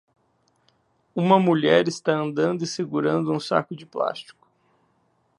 [1.15, 4.49] Uma mulher está andando e segurando um saco de plástico.